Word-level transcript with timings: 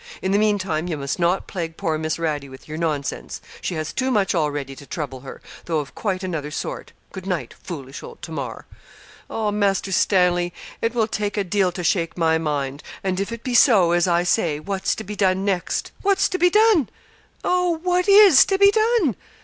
In 0.19 0.31
the 0.31 0.39
meantime, 0.39 0.87
you 0.87 0.97
must 0.97 1.19
not 1.19 1.45
plague 1.45 1.77
poor 1.77 1.95
Miss 1.99 2.17
Radie 2.17 2.49
with 2.49 2.67
your 2.67 2.75
nonsense. 2.75 3.39
She 3.61 3.75
has 3.75 3.93
too 3.93 4.09
much 4.09 4.33
already 4.33 4.75
to 4.77 4.87
trouble 4.87 5.19
her, 5.19 5.43
though 5.65 5.77
of 5.77 5.93
quite 5.93 6.23
another 6.23 6.49
sort. 6.49 6.91
Good 7.11 7.27
night, 7.27 7.53
foolish 7.61 8.01
old 8.01 8.19
Tamar.' 8.23 8.65
'Oh, 9.29 9.51
Master 9.51 9.91
Stanley, 9.91 10.53
it 10.81 10.95
will 10.95 11.05
take 11.07 11.37
a 11.37 11.43
deal 11.43 11.71
to 11.73 11.83
shake 11.83 12.17
my 12.17 12.39
mind; 12.39 12.81
and 13.03 13.19
if 13.19 13.31
it 13.31 13.43
be 13.43 13.53
so, 13.53 13.91
as 13.91 14.07
I 14.07 14.23
say, 14.23 14.59
what's 14.59 14.95
to 14.95 15.03
be 15.03 15.15
done 15.15 15.45
next 15.45 15.91
what's 16.01 16.27
to 16.29 16.39
be 16.39 16.49
done 16.49 16.89
oh, 17.43 17.77
what 17.83 18.09
is 18.09 18.43
to 18.45 18.57
be 18.57 18.71
done?' 18.71 19.15